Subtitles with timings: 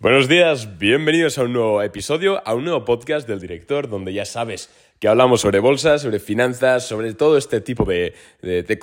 [0.00, 4.24] Buenos días, bienvenidos a un nuevo episodio, a un nuevo podcast del director, donde ya
[4.24, 8.14] sabes que hablamos sobre bolsas, sobre finanzas, sobre todo este tipo de,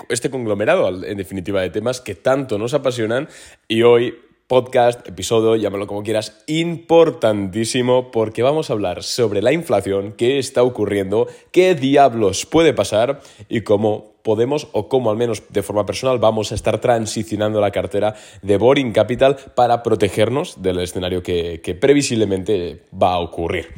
[0.09, 3.29] este conglomerado, en definitiva, de temas que tanto nos apasionan.
[3.69, 10.13] Y hoy, podcast, episodio, llámalo como quieras, importantísimo, porque vamos a hablar sobre la inflación,
[10.15, 15.63] qué está ocurriendo, qué diablos puede pasar y cómo podemos o cómo al menos de
[15.63, 21.23] forma personal vamos a estar transicionando la cartera de Boring Capital para protegernos del escenario
[21.23, 23.69] que, previsiblemente va a ocurrir.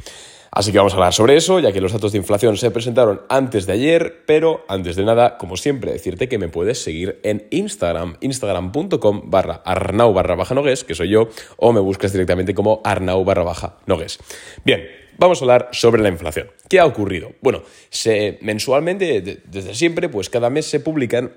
[0.58, 3.22] Así que vamos a hablar sobre eso, ya que los datos de inflación se presentaron
[3.28, 7.46] antes de ayer, pero antes de nada, como siempre, decirte que me puedes seguir en
[7.50, 12.80] Instagram, instagram.com barra arnau barra baja nogues, que soy yo, o me buscas directamente como
[12.82, 14.18] arnau barra baja nogues.
[14.64, 14.84] Bien,
[15.16, 16.50] vamos a hablar sobre la inflación.
[16.68, 17.34] ¿Qué ha ocurrido?
[17.40, 21.34] Bueno, se, mensualmente, desde siempre, pues cada mes se publican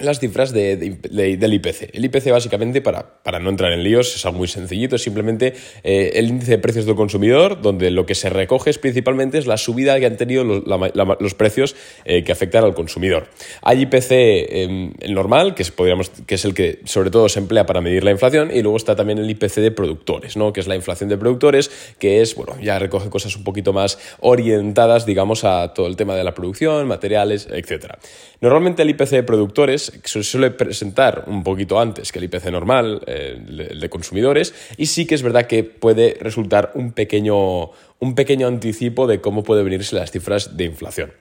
[0.00, 1.90] las cifras del IPC.
[1.94, 5.54] El IPC básicamente, para, para, no entrar en líos, es algo muy sencillito, es simplemente
[5.82, 9.46] eh, el índice de precios del consumidor, donde lo que se recoge es, principalmente es
[9.46, 13.28] la subida que han tenido los, precios eh, que afectan al consumidor.
[13.62, 17.66] Hay IPC em, normal, que es, podríamos, que es el que sobre todo se emplea
[17.66, 20.52] para medir la inflación, y luego está también el IPC de productores, ¿no?
[20.52, 23.98] que es la inflación de productores, que es, bueno, ya recoge cosas un poquito más
[24.20, 27.94] orientadas, digamos, a todo el tema de la producción, materiales, etc.
[28.40, 33.02] Normalmente el IPC de productores se suele presentar un poquito antes que el IPC normal,
[33.06, 38.14] eh, el de consumidores, y sí que es verdad que puede resultar un pequeño, un
[38.14, 41.12] pequeño anticipo de cómo pueden venirse las cifras de inflación.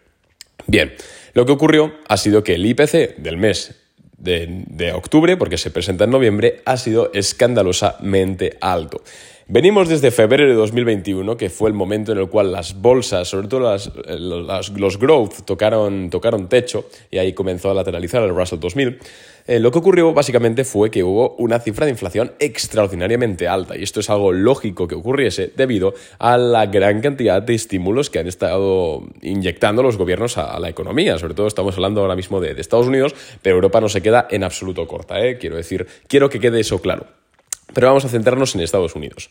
[0.66, 0.94] Bien,
[1.34, 3.76] lo que ocurrió ha sido que el IPC del mes
[4.18, 9.04] de, de, octubre, porque se presenta en noviembre, ha sido escandalosamente alto.
[9.50, 13.48] Venimos desde febrero de 2021, que fue el momento en el cual las bolsas, sobre
[13.48, 13.78] todo
[14.10, 19.00] los growth, tocaron, tocaron techo y ahí comenzó a lateralizar el Russell 2000.
[19.48, 23.84] Eh, lo que ocurrió básicamente fue que hubo una cifra de inflación extraordinariamente alta y
[23.84, 28.28] esto es algo lógico que ocurriese debido a la gran cantidad de estímulos que han
[28.28, 31.18] estado inyectando los gobiernos a, la economía.
[31.20, 34.44] Sobre todo estamos hablando ahora mismo de, Estados Unidos, pero Europa no se queda en
[34.44, 35.26] absoluto corta.
[35.26, 35.38] ¿eh?
[35.38, 37.06] Quiero decir, quiero que quede eso claro.
[37.74, 39.30] Pero vamos a centrarnos en Estados Unidos.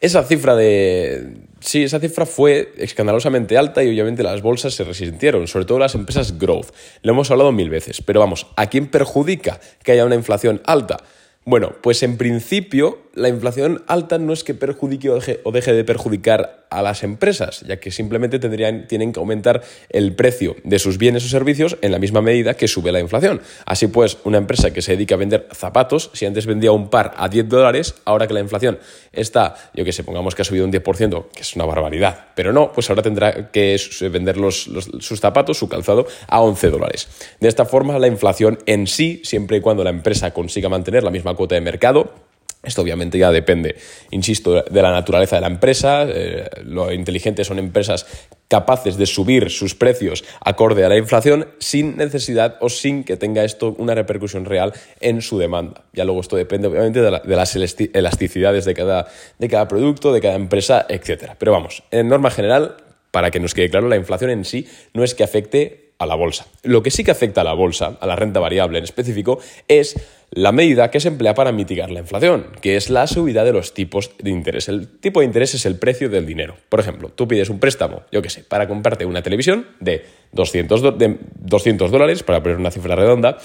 [0.00, 1.38] Esa cifra de.
[1.60, 5.94] Sí, esa cifra fue escandalosamente alta y obviamente las bolsas se resintieron, sobre todo las
[5.94, 6.68] empresas growth.
[7.02, 10.98] Lo hemos hablado mil veces, pero vamos, ¿a quién perjudica que haya una inflación alta?
[11.44, 16.64] Bueno, pues en principio la inflación alta no es que perjudique o deje, de perjudicar
[16.70, 21.24] a las empresas, ya que simplemente tendrían, tienen que aumentar el precio de sus bienes
[21.24, 23.40] o servicios en la misma medida que sube la inflación.
[23.66, 27.14] Así pues, una empresa que se dedica a vender zapatos, si antes vendía un par
[27.16, 28.78] a 10 dólares, ahora que la inflación
[29.12, 32.52] está, yo que sé, pongamos que ha subido un 10%, que es una barbaridad, pero
[32.52, 33.76] no, pues ahora tendrá que
[34.10, 37.08] vender sus zapatos, su calzado, a 11 dólares.
[37.40, 41.10] De esta forma, la inflación en sí, siempre y cuando la empresa consiga mantener la
[41.10, 42.27] misma cuota de mercado,
[42.68, 43.76] esto obviamente ya depende,
[44.10, 46.04] insisto, de la naturaleza de la empresa.
[46.08, 48.06] Eh, lo inteligente son empresas
[48.48, 53.44] capaces de subir sus precios acorde a la inflación sin necesidad o sin que tenga
[53.44, 55.84] esto una repercusión real en su demanda.
[55.92, 59.06] Ya luego esto depende obviamente de, las elasticidades de cada,
[59.38, 61.32] de cada producto, de cada empresa, etc.
[61.38, 62.76] Pero vamos, en norma general,
[63.10, 66.14] para que nos quede claro, la inflación en sí no es que afecte a la
[66.14, 66.46] bolsa.
[66.62, 69.96] Lo que sí que afecta a la bolsa, a la renta variable en específico, es
[70.30, 73.72] la medida que se emplea para mitigar la inflación, que es la subida de los
[73.72, 74.68] tipos de interés.
[74.68, 76.56] El tipo de interés es el precio del dinero.
[76.68, 80.98] Por ejemplo, tú pides un préstamo, yo qué sé, para comprarte una televisión de 200,
[80.98, 83.38] de 200 dólares, para poner una cifra redonda,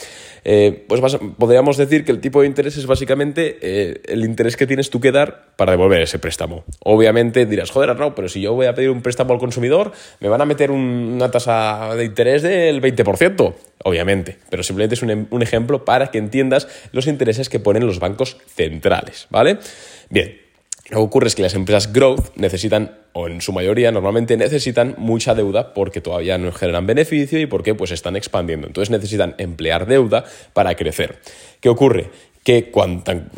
[0.45, 1.01] eh, pues
[1.37, 4.99] podríamos decir que el tipo de interés es básicamente eh, el interés que tienes tú
[4.99, 6.65] que dar para devolver ese préstamo.
[6.83, 10.27] Obviamente dirás, joder, no, pero si yo voy a pedir un préstamo al consumidor, me
[10.27, 13.53] van a meter una tasa de interés del 20%.
[13.85, 17.99] Obviamente, pero simplemente es un, un ejemplo para que entiendas los intereses que ponen los
[17.99, 19.57] bancos centrales, ¿vale?
[20.09, 20.37] Bien,
[20.89, 24.95] lo que ocurre es que las empresas growth necesitan, o en su mayoría normalmente necesitan
[24.97, 28.67] mucha deuda porque todavía no generan beneficio y porque pues están expandiendo.
[28.67, 31.19] Entonces necesitan emplear deuda para crecer.
[31.61, 32.09] ¿Qué ocurre?
[32.43, 32.69] que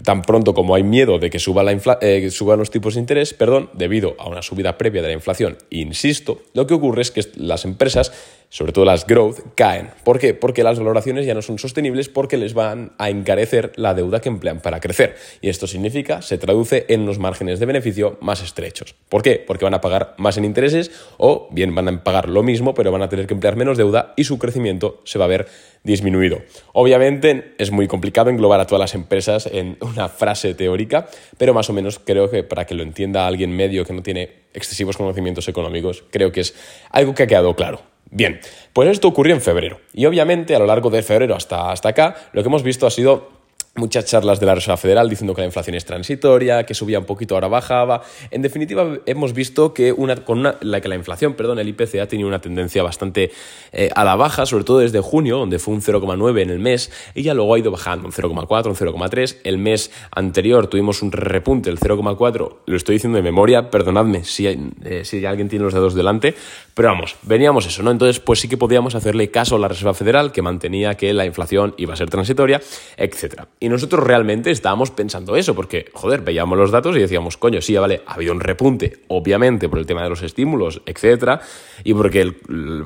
[0.03, 3.35] tan, pronto como hay miedo de que suba la eh, suban los tipos de interés,
[3.35, 7.22] perdón, debido a una subida previa de la inflación, insisto, lo que ocurre es que
[7.35, 8.11] las empresas
[8.50, 9.90] sobre todo las growth, caen.
[10.03, 10.34] ¿Por qué?
[10.34, 14.30] Porque las valoraciones ya no son sostenibles porque les van a encarecer la deuda que
[14.30, 15.16] emplean para crecer.
[15.42, 18.96] Y esto significa, se traduce en los márgenes de beneficio más estrechos.
[19.09, 19.44] ¿Por qué?
[19.46, 22.92] Porque van a pagar más en intereses o bien van a pagar lo mismo, pero
[22.92, 25.48] van a tener que emplear menos deuda y su crecimiento se va a ver
[25.84, 26.40] disminuido.
[26.74, 31.08] Obviamente es muy complicado englobar a todas las empresas en una frase teórica,
[31.38, 34.46] pero más o menos creo que para que lo entienda alguien medio que no tiene
[34.53, 36.56] excesivos conocimientos económicos, creo que es
[36.90, 37.95] algo que ha quedado claro.
[38.11, 38.40] Bien,
[38.73, 39.79] pues esto ocurrió en febrero.
[39.93, 42.91] Y obviamente a lo largo de febrero hasta, hasta acá, lo que hemos visto ha
[42.91, 43.35] sido
[43.75, 47.05] muchas charlas de la Reserva Federal diciendo que la inflación es transitoria, que subía un
[47.05, 48.03] poquito, ahora bajaba.
[48.31, 52.07] En definitiva, hemos visto que, una, con la, que la inflación, perdón, el IPC ha
[52.07, 53.31] tenido una tendencia bastante
[53.73, 56.91] eh, a la baja, sobre todo desde junio, donde fue un 0,9 en el mes,
[57.13, 59.37] y ya luego ha ido bajando un 0,4, un 0,3.
[59.43, 64.47] El mes anterior tuvimos un repunte, el 0,4, lo estoy diciendo de memoria, perdonadme si,
[64.47, 66.35] eh, si alguien tiene los dedos delante,
[66.76, 67.90] pero vamos, veníamos eso, ¿no?
[67.90, 71.26] Entonces, pues sí que podíamos hacerle caso a la Reserva Federal, que mantenía que la
[71.26, 72.62] inflación iba a ser transitoria,
[72.98, 73.48] etcétera.
[73.62, 77.78] Y nosotros realmente estábamos pensando eso, porque, joder, veíamos los datos y decíamos, coño, sí,
[77.78, 81.40] vale, ha habido un repunte, obviamente, por el tema de los estímulos, etcétera,
[81.86, 82.34] y porque,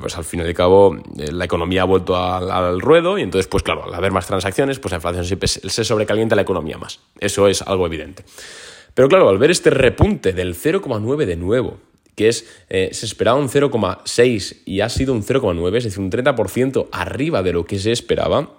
[0.00, 3.48] pues al fin y al cabo, eh, la economía ha vuelto al, ruedo, y entonces,
[3.48, 7.00] pues claro, al haber más transacciones, pues la inflación siempre se sobrecalienta la economía más.
[7.18, 8.24] Eso es algo evidente.
[8.94, 11.78] Pero claro, al ver este repunte del 0,9 de nuevo,
[12.20, 16.10] que es, eh, se esperaba un 0,6 y ha sido un 0,9, es decir, un
[16.10, 18.50] 30% arriba de lo que se esperaba,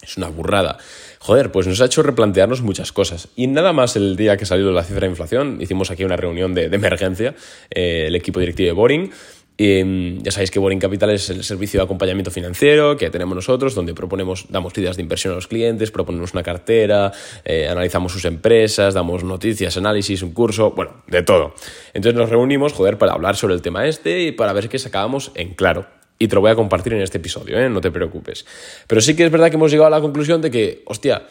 [0.00, 0.78] es una burrada.
[1.18, 3.28] Joder, pues nos ha hecho replantearnos muchas cosas.
[3.36, 6.54] Y nada más el día que salió la cifra de inflación, hicimos aquí una reunión
[6.54, 7.34] de, emergencia,
[7.70, 9.10] eh, el equipo directivo de Boring.
[9.58, 13.74] Mm, ya sabéis que Boring Capital es el servicio de acompañamiento financiero que tenemos nosotros,
[13.74, 17.12] donde proponemos, damos ideas de inversión a los clientes, proponemos una cartera,
[17.44, 21.54] eh, analizamos sus empresas, damos noticias, análisis, un curso, bueno, de todo.
[21.92, 25.54] Entonces nos reunimos, para hablar sobre el tema este y para ver qué sacábamos en
[25.54, 25.86] claro
[26.22, 27.70] y te lo voy a compartir en este episodio, ¿eh?
[27.70, 28.44] no te preocupes.
[28.86, 31.22] Pero sí que es verdad que hemos llegado a la conclusión de que, hostia,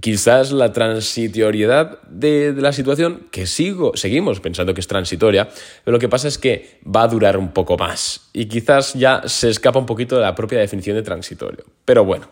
[0.00, 5.48] quizás la transitoriedad de, la situación, que sigo, seguimos pensando que es transitoria,
[5.84, 9.22] pero lo que pasa es que va a durar un poco más y quizás ya
[9.26, 11.64] se escapa un poquito de la propia definición de transitorio.
[11.84, 12.28] Pero bueno.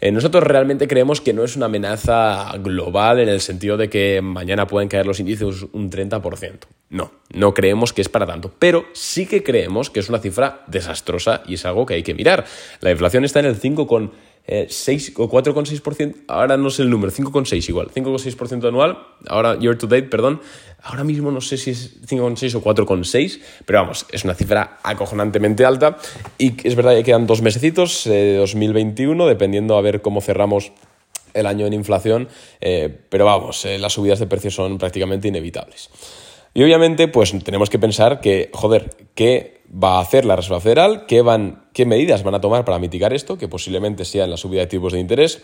[0.00, 4.22] Eh, nosotros realmente creemos que no es una amenaza global en el sentido de que
[4.22, 6.66] mañana pueden caer los índices un 30%.
[6.90, 10.62] No, no creemos que es para tanto, pero sí que creemos que es una cifra
[10.68, 12.44] desastrosa y es algo que hay que mirar.
[12.80, 14.10] La inflación está en el 5,6
[14.48, 18.98] eh, o 4,6%, ahora no sé el número, 5,6 igual, 5,6% anual,
[19.28, 20.40] ahora year to date, perdón,
[20.82, 25.66] ahora mismo no sé si es 5,6 o 4,6, pero vamos, es una cifra acojonantemente
[25.66, 25.98] alta
[26.38, 30.72] y es verdad que quedan dos mesecitos de 2021, dependiendo a ver cómo cerramos
[31.34, 32.28] el año en inflación,
[32.62, 35.90] eh, pero vamos, eh, las subidas de precios son prácticamente inevitables.
[36.54, 41.06] Y obviamente, pues tenemos que pensar que, joder, ¿qué va a hacer la Reserva Federal?
[41.06, 43.38] ¿Qué, van, qué medidas van a tomar para mitigar esto?
[43.38, 45.42] Que posiblemente sea la subida de tipos de interés.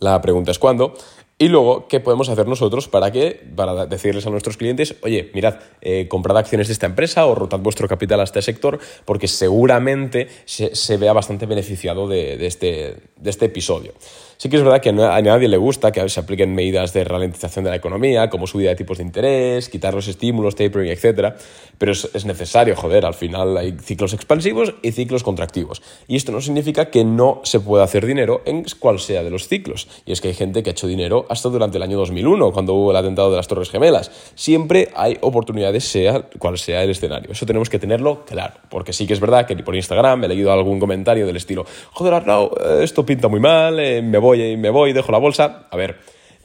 [0.00, 0.94] La pregunta es cuándo.
[1.40, 5.60] Y luego, ¿qué podemos hacer nosotros para que, para decirles a nuestros clientes, oye, mirad,
[5.80, 10.26] eh, comprad acciones de esta empresa o rotad vuestro capital a este sector, porque seguramente
[10.46, 13.94] se, vea bastante beneficiado de, este, de este episodio.
[14.40, 17.64] Sí que es verdad que a nadie le gusta que se apliquen medidas de ralentización
[17.64, 21.34] de la economía, como subida de tipos de interés, quitar los estímulos, tapering, etc.
[21.76, 25.82] Pero es, necesario, joder, al final hay ciclos expansivos y ciclos contractivos.
[26.06, 29.48] Y esto no significa que no se pueda hacer dinero en cual sea de los
[29.48, 29.88] ciclos.
[30.06, 32.74] Y es que hay gente que ha hecho dinero hasta durante el año 2001, cuando
[32.74, 34.12] hubo el atentado de las Torres Gemelas.
[34.36, 37.32] Siempre hay oportunidades, sea cual sea el escenario.
[37.32, 40.52] Eso tenemos que tenerlo claro, porque sí que es verdad que por Instagram he leído
[40.52, 44.56] algún comentario del estilo, joder, Arnau, eh, esto pinta muy mal, eh, me voy voy,
[44.56, 45.66] me voy, dejo la bolsa.
[45.70, 45.98] A ver,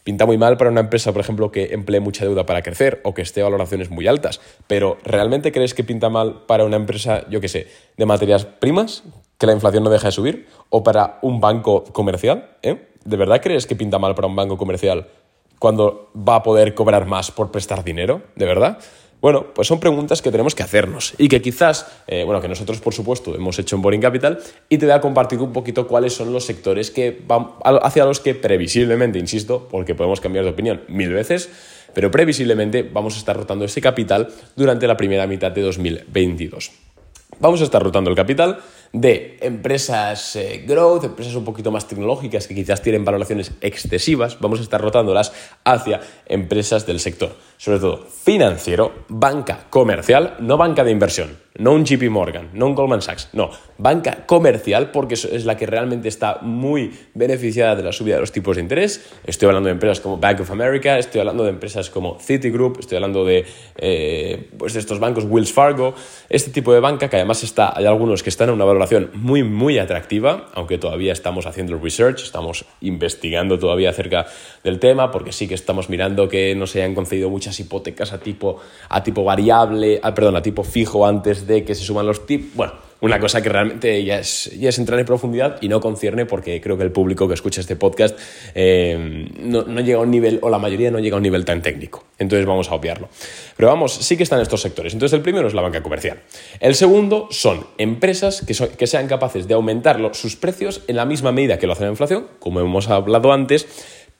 [0.04, 3.14] pinta muy mal para una empresa, por ejemplo, que emplee mucha deuda para crecer o
[3.14, 4.40] que esté a valoraciones muy altas.
[4.68, 9.04] Pero ¿realmente crees que pinta mal para una empresa, yo qué sé, de materias primas,
[9.38, 10.48] que la inflación no deja de subir?
[10.70, 12.52] ¿O para un banco comercial?
[12.62, 12.88] ¿Eh?
[13.04, 15.08] ¿De verdad crees que pinta mal para un banco comercial
[15.60, 18.22] cuando va a poder cobrar más por prestar dinero?
[18.36, 18.80] ¿De verdad?
[19.24, 22.82] Bueno, pues son preguntas que tenemos que hacernos y que quizás, eh, bueno, que nosotros
[22.82, 24.38] por supuesto hemos hecho en Boring Capital
[24.68, 28.20] y te voy a compartir un poquito cuáles son los sectores que van, hacia los
[28.20, 31.50] que previsiblemente, insisto, porque podemos cambiar de opinión mil veces,
[31.94, 34.28] pero previsiblemente vamos a estar rotando ese capital
[34.58, 36.74] durante la primera mitad de 2022.
[37.40, 38.60] Vamos a estar rotando el capital
[38.94, 44.60] de empresas eh, growth, empresas un poquito más tecnológicas que quizás tienen valoraciones excesivas, vamos
[44.60, 45.34] a estar rotándolas
[45.66, 51.86] hacia empresas del sector, sobre todo financiero, banca comercial, no banca de inversión, no un
[51.86, 56.40] JP Morgan, no un Goldman Sachs, no, banca comercial porque es la que realmente está
[56.42, 59.12] muy beneficiada de la subida de los tipos de interés.
[59.26, 62.96] Estoy hablando de empresas como Bank of America, estoy hablando de empresas como Citigroup, estoy
[62.96, 63.46] hablando de,
[63.78, 65.94] eh, pues estos bancos Wells Fargo,
[66.30, 69.44] este tipo de banca que además está, hay algunos que están en una valoración muy,
[69.44, 74.26] muy atractiva, aunque todavía estamos haciendo research, estamos investigando todavía acerca
[74.64, 78.20] del tema, porque sí que estamos mirando que no se hayan concedido muchas hipotecas a
[78.20, 82.26] tipo, a tipo variable, a, perdón, a tipo fijo antes de que se suman los
[82.26, 82.56] tips.
[82.56, 82.74] Bueno,
[83.04, 86.62] una cosa que realmente ya es, ya es entrar en profundidad y no concierne porque
[86.62, 88.18] creo que el público que escucha este podcast
[88.56, 91.44] eh, no, no, llega a un nivel, o la mayoría no llega a un nivel
[91.44, 92.06] tan técnico.
[92.18, 93.10] Entonces vamos a obviarlo.
[93.58, 94.94] Pero vamos, sí que están estos sectores.
[94.94, 96.22] Entonces el primero es la banca comercial.
[96.62, 101.34] El segundo son empresas que, que sean capaces de aumentar sus precios en la misma
[101.34, 103.68] medida que lo hacen la inflación, como hemos hablado antes,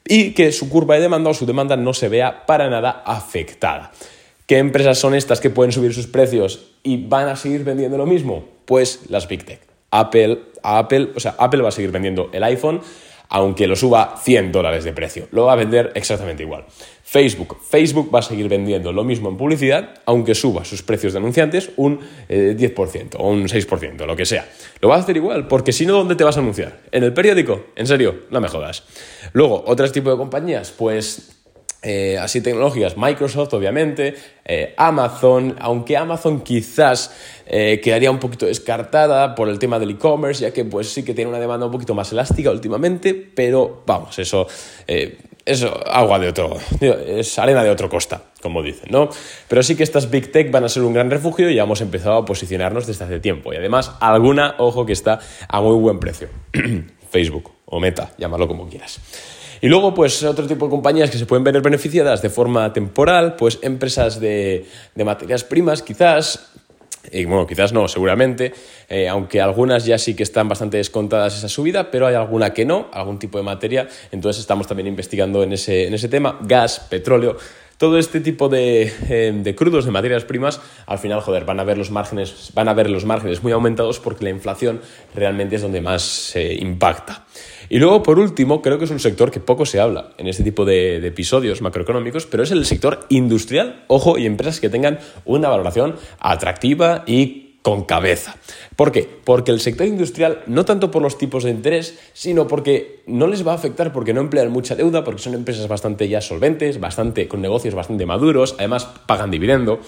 [0.06, 3.94] y que su curva de demanda o su demanda no se vea para nada afectada.
[4.46, 8.06] ¿Qué empresas son estas que pueden subir sus precios y van a seguir vendiendo lo
[8.06, 8.44] mismo?
[8.66, 9.62] Pues las Big Tech.
[9.90, 12.82] Apple, Apple, o sea, Apple va a seguir vendiendo el iPhone,
[13.30, 15.28] aunque lo suba 100 dólares de precio.
[15.32, 16.66] Lo va a vender exactamente igual.
[17.04, 17.58] Facebook.
[17.70, 21.72] Facebook va a seguir vendiendo lo mismo en publicidad, aunque suba sus precios de anunciantes
[21.78, 24.50] un 10% eh, o un 6%, lo que sea.
[24.82, 26.82] Lo va a hacer igual, porque si no, ¿dónde te vas a anunciar?
[26.92, 27.68] ¿En el periódico?
[27.76, 28.84] En serio, no me jodas.
[29.32, 31.43] Luego, otro tipo de compañías, pues
[31.84, 37.14] eh, así tecnológicas, Microsoft obviamente, eh, Amazon, aunque Amazon quizás
[37.46, 41.14] eh, quedaría un poquito descartada por el tema del e-commerce, ya que pues sí que
[41.14, 44.48] tiene una demanda un poquito más elástica últimamente, pero vamos, eso
[45.46, 49.10] es agua de otro, es arena de otro costa, como dicen, ¿no?
[49.50, 51.82] Pero sí que estas Big Tech van a ser un gran refugio y ya hemos
[51.82, 53.54] empezado a posicionarnos desde hace tiempo.
[53.54, 56.30] Y además, alguna, ojo, que está a muy buen precio.
[57.12, 59.02] Facebook o Meta, llámalo como quieras.
[59.64, 63.38] Y luego, pues otro tipo de compañías que se pueden ver beneficiadas de forma temporal,
[63.38, 66.52] pues empresas de, materias primas, quizás,
[67.10, 68.54] y bueno, quizás no, seguramente,
[68.90, 72.66] eh, aunque algunas ya sí que están bastante descontadas esa subida, pero hay alguna que
[72.66, 76.82] no, algún tipo de materia, entonces estamos también investigando en ese, en ese tema, gas,
[76.90, 77.38] petróleo,
[77.78, 81.64] todo este tipo de, eh, de, crudos, de materias primas, al final, joder, van a
[81.64, 84.82] ver los márgenes, van a ver los márgenes muy aumentados porque la inflación
[85.16, 87.26] realmente es donde más se impacta.
[87.70, 90.44] Y luego, por último, creo que es un sector que poco se habla en este
[90.44, 95.50] tipo de, episodios macroeconómicos, pero es el sector industrial, ojo, y empresas que tengan una
[95.50, 98.36] valoración atractiva y con cabeza.
[98.76, 99.10] ¿Por qué?
[99.24, 103.48] Porque el sector industrial, no tanto por los tipos de interés, sino porque no les
[103.48, 107.28] va a afectar porque no emplean mucha deuda, porque son empresas bastante ya solventes, bastante,
[107.28, 109.80] con negocios bastante maduros, además pagan dividendo.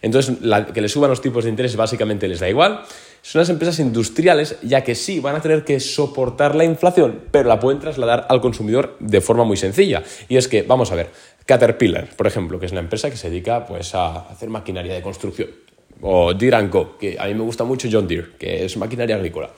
[0.00, 0.36] Entonces,
[0.72, 2.84] que les suban los tipos de interés básicamente les da igual
[3.24, 7.48] son las empresas industriales, ya que sí van a tener que soportar la inflación, pero
[7.48, 10.02] la pueden trasladar al consumidor de forma muy sencilla.
[10.28, 11.08] Y es que, vamos a ver,
[11.46, 15.00] Caterpillar, por ejemplo, que es una empresa que se dedica pues, a hacer maquinaria de
[15.00, 15.48] construcción,
[16.06, 19.50] o Deere Co., que a mí me gusta mucho John Deere, que es maquinaria agrícola.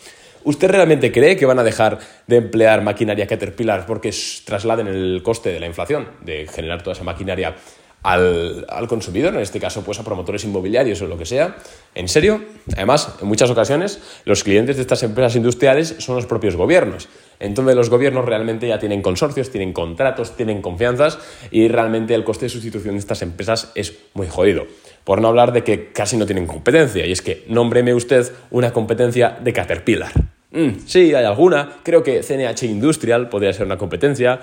[0.44, 1.98] ¿Usted realmente cree que van a dejar
[2.28, 7.02] de emplear maquinaria Caterpillar porque trasladen el coste de la inflación, de generar toda esa
[7.02, 7.56] maquinaria
[8.04, 11.56] al, consumidor, en este caso pues a promotores inmobiliarios o lo que sea.
[11.96, 12.40] ¿En serio?
[12.76, 17.08] Además, en muchas ocasiones los clientes de estas empresas industriales son los propios gobiernos.
[17.40, 21.18] Entonces los gobiernos realmente ya tienen consorcios, tienen contratos, tienen confianzas
[21.50, 24.66] y realmente el coste de sustitución de estas empresas es muy jodido.
[25.04, 27.06] Por no hablar de que casi no tienen competencia.
[27.06, 30.12] Y es que nómbreme usted una competencia de Caterpillar.
[30.50, 31.78] Mm, sí, hay alguna.
[31.82, 34.40] Creo que CNH Industrial podría ser una competencia.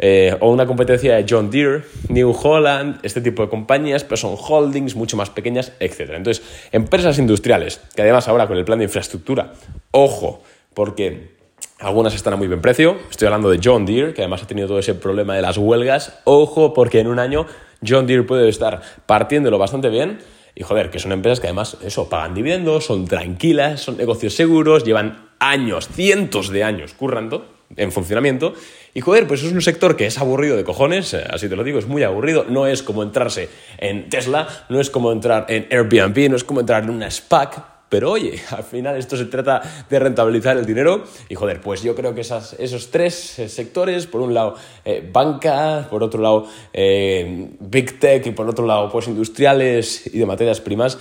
[0.00, 4.36] Eh, o una competencia de John Deere, New Holland, este tipo de compañías, pero son
[4.38, 6.12] holdings mucho más pequeñas, etc.
[6.14, 9.54] Entonces, empresas industriales, que además ahora con el plan de infraestructura,
[9.90, 11.37] ojo, porque
[11.78, 14.66] algunas están a muy buen precio, estoy hablando de John Deere, que además ha tenido
[14.66, 17.46] todo ese problema de las huelgas, ojo, porque en un año
[17.86, 20.18] John Deere puede estar partiéndolo bastante bien.
[20.54, 24.82] Y joder, que son empresas que además, eso, pagan dividendos, son tranquilas, son negocios seguros,
[24.82, 28.54] llevan años, cientos de años currando en funcionamiento
[28.94, 31.62] y joder, pues es un sector que es aburrido de cojones, eh, así te lo
[31.62, 32.44] digo, es muy aburrido.
[32.48, 36.58] No es como entrarse en Tesla, no es como entrar en Airbnb, no es como
[36.58, 41.04] entrar en una SPAC, pero oye, al final esto se trata de rentabilizar el dinero
[41.28, 44.54] y joder, pues yo creo que esos tres eh, sectores, por un lado
[44.84, 50.26] eh, banca, por otro lado big tech y por otro lado pues industriales y de
[50.26, 50.98] materias primas,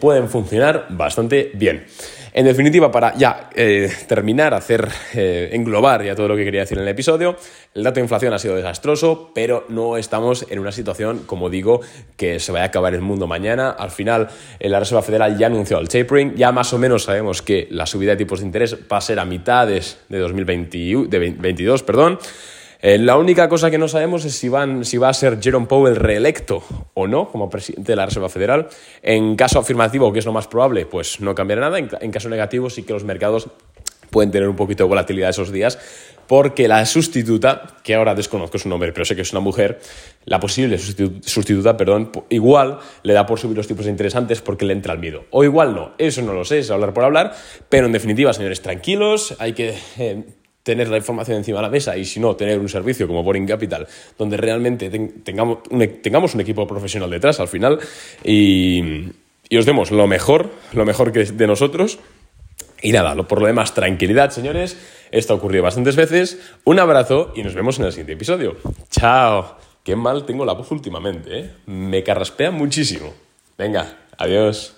[0.00, 1.86] pueden funcionar bastante bien.
[2.36, 6.76] En definitiva, para ya eh, terminar, hacer eh, englobar ya todo lo que quería decir
[6.76, 7.34] en el episodio,
[7.72, 11.80] el dato de inflación ha sido desastroso, pero no estamos en una situación, como digo,
[12.18, 13.70] que se vaya a acabar el mundo mañana.
[13.70, 14.28] Al final,
[14.60, 17.86] eh, la Reserva Federal ya anunció el tapering, ya más o menos sabemos que la
[17.86, 22.18] subida de tipos de interés va a ser a mitades de 2022, perdón.
[22.80, 24.50] Eh, la única cosa que no sabemos es si,
[24.82, 26.62] si va a ser Jerome Powell reelecto
[26.94, 28.68] o no como presidente de la Reserva Federal.
[29.02, 31.78] En caso afirmativo, que es lo más probable, pues no cambiará nada.
[31.78, 33.48] En, caso negativo, sí que los mercados
[34.10, 35.78] pueden tener un poquito de volatilidad esos días,
[36.26, 39.80] porque la sustituta, que ahora desconozco su nombre, pero sé que es una mujer,
[40.24, 44.94] la posible sustituta, perdón, igual le da por subir los tipos interesantes porque le entra
[44.94, 45.24] el miedo.
[45.30, 47.34] O igual no, eso no lo sé, es hablar por hablar,
[47.68, 50.24] pero en definitiva, señores, tranquilos, hay que eh,
[50.66, 53.46] tener la información encima de la mesa y si no, tener un servicio como Boring
[53.46, 53.86] Capital,
[54.18, 54.90] donde realmente
[55.22, 57.78] tengamos, un, e-, tengamos un equipo profesional detrás al final
[58.24, 59.04] y,
[59.56, 62.00] os demos lo mejor, lo mejor que de nosotros.
[62.82, 64.76] Y nada, por lo demás, tranquilidad, señores.
[65.12, 66.40] Esto ha ocurrido bastantes veces.
[66.64, 68.56] Un abrazo y nos vemos en el siguiente episodio.
[68.90, 69.56] Chao.
[69.84, 71.50] Qué mal tengo la voz últimamente, ¿eh?
[71.66, 73.14] Me carraspea muchísimo.
[73.56, 74.75] Venga, adiós.